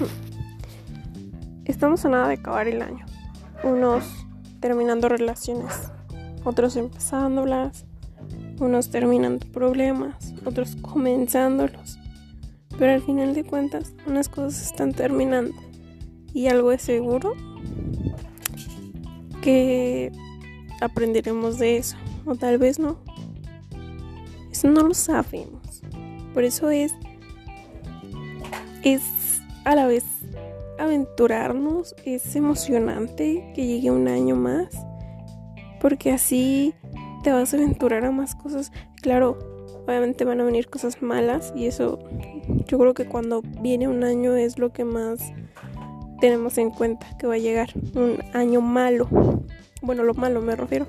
[1.64, 3.04] Estamos a nada de acabar el año.
[3.62, 4.04] Unos
[4.60, 5.90] terminando relaciones,
[6.44, 7.84] otros empezándolas,
[8.58, 11.98] unos terminando problemas, otros comenzándolos.
[12.78, 15.54] Pero al final de cuentas, unas cosas están terminando.
[16.32, 17.34] Y algo es seguro
[19.42, 20.12] que
[20.80, 21.96] aprenderemos de eso.
[22.24, 22.98] O tal vez no.
[24.50, 25.82] Eso no lo sabemos.
[26.32, 26.94] Por eso es.
[28.82, 29.02] Es
[29.64, 30.04] a la vez
[30.78, 34.68] aventurarnos, es emocionante que llegue un año más,
[35.80, 36.74] porque así
[37.22, 38.72] te vas a aventurar a más cosas.
[39.02, 39.38] Claro,
[39.86, 41.98] obviamente van a venir cosas malas y eso
[42.66, 45.32] yo creo que cuando viene un año es lo que más
[46.20, 49.08] tenemos en cuenta que va a llegar un año malo.
[49.82, 50.86] Bueno, lo malo me refiero.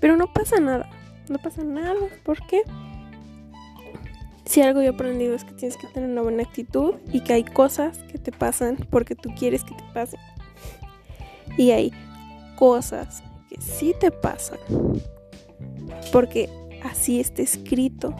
[0.00, 0.90] Pero no pasa nada,
[1.28, 2.62] no pasa nada, ¿por qué?
[4.44, 7.44] Si algo he aprendido es que tienes que tener una buena actitud y que hay
[7.44, 10.20] cosas que te pasan porque tú quieres que te pasen.
[11.56, 11.92] Y hay
[12.56, 14.58] cosas que sí te pasan
[16.12, 16.48] porque
[16.82, 18.14] así está escrito.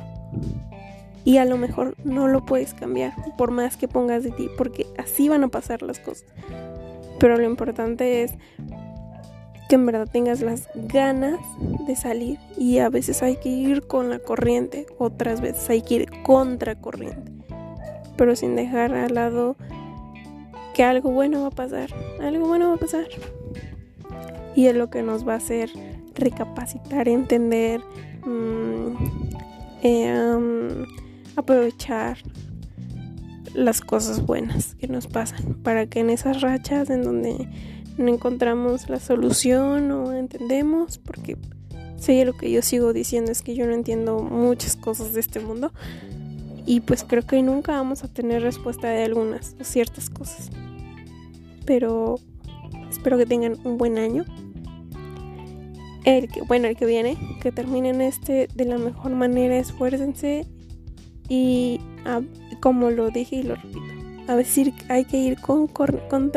[1.25, 4.87] Y a lo mejor no lo puedes cambiar por más que pongas de ti porque
[4.99, 6.27] así van a pasar las cosas.
[7.19, 8.33] Pero lo importante es
[9.73, 11.41] que en verdad tengas las ganas
[11.87, 15.95] de salir y a veces hay que ir con la corriente, otras veces hay que
[15.95, 17.33] ir contra corriente,
[18.19, 19.57] pero sin dejar al lado
[20.75, 21.89] que algo bueno va a pasar,
[22.21, 23.07] algo bueno va a pasar.
[24.55, 25.71] Y es lo que nos va a hacer
[26.17, 27.81] recapacitar, entender,
[28.27, 28.95] mmm,
[29.83, 30.85] eh,
[31.35, 32.19] aprovechar
[33.55, 37.49] las cosas buenas que nos pasan para que en esas rachas en donde
[37.99, 41.37] no encontramos la solución o entendemos, porque
[41.99, 45.41] sé lo que yo sigo diciendo es que yo no entiendo muchas cosas de este
[45.41, 45.73] mundo
[46.67, 50.51] y pues creo que nunca vamos a tener respuesta de algunas o ciertas cosas.
[51.65, 52.19] Pero
[52.91, 54.25] espero que tengan un buen año.
[56.05, 60.47] El que, bueno, el que viene, que terminen este de la mejor manera, esfuércense
[61.29, 61.81] y
[62.61, 63.81] como lo dije y lo repito,
[64.27, 66.33] a veces hay que ir con, con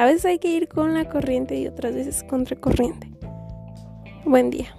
[0.00, 3.10] a veces hay que ir con la corriente y otras veces contra corriente.
[4.24, 4.74] Buen día.